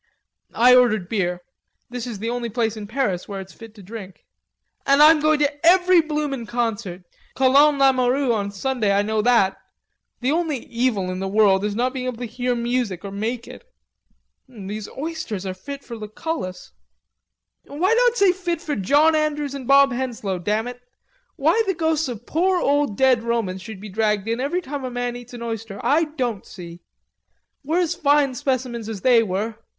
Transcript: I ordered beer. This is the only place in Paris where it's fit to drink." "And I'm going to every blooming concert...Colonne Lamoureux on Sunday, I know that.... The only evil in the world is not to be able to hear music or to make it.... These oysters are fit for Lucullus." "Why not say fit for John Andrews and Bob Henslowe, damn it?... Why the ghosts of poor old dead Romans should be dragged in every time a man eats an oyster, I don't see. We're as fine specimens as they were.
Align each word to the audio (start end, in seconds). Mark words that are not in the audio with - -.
I 0.55 0.73
ordered 0.75 1.07
beer. 1.09 1.41
This 1.91 2.07
is 2.07 2.17
the 2.17 2.31
only 2.31 2.49
place 2.49 2.75
in 2.75 2.87
Paris 2.87 3.27
where 3.27 3.39
it's 3.39 3.53
fit 3.53 3.75
to 3.75 3.83
drink." 3.83 4.25
"And 4.83 4.99
I'm 4.99 5.19
going 5.19 5.37
to 5.37 5.63
every 5.63 6.01
blooming 6.01 6.47
concert...Colonne 6.47 7.77
Lamoureux 7.77 8.33
on 8.33 8.49
Sunday, 8.49 8.91
I 8.91 9.03
know 9.03 9.21
that.... 9.21 9.57
The 10.21 10.31
only 10.31 10.57
evil 10.57 11.11
in 11.11 11.19
the 11.19 11.27
world 11.27 11.63
is 11.63 11.75
not 11.75 11.89
to 11.89 11.93
be 11.93 12.05
able 12.07 12.17
to 12.17 12.25
hear 12.25 12.55
music 12.55 13.05
or 13.05 13.11
to 13.11 13.15
make 13.15 13.47
it.... 13.47 13.63
These 14.49 14.89
oysters 14.97 15.45
are 15.45 15.53
fit 15.53 15.83
for 15.83 15.95
Lucullus." 15.95 16.71
"Why 17.65 17.93
not 17.93 18.17
say 18.17 18.31
fit 18.31 18.59
for 18.59 18.75
John 18.75 19.13
Andrews 19.15 19.53
and 19.53 19.67
Bob 19.67 19.91
Henslowe, 19.91 20.39
damn 20.39 20.67
it?... 20.67 20.81
Why 21.35 21.61
the 21.67 21.75
ghosts 21.75 22.07
of 22.07 22.25
poor 22.25 22.59
old 22.59 22.97
dead 22.97 23.21
Romans 23.21 23.61
should 23.61 23.79
be 23.79 23.87
dragged 23.87 24.27
in 24.27 24.39
every 24.39 24.61
time 24.61 24.83
a 24.83 24.89
man 24.89 25.15
eats 25.15 25.35
an 25.35 25.43
oyster, 25.43 25.79
I 25.83 26.05
don't 26.05 26.43
see. 26.43 26.81
We're 27.63 27.81
as 27.81 27.93
fine 27.93 28.33
specimens 28.33 28.89
as 28.89 29.01
they 29.01 29.21
were. 29.21 29.59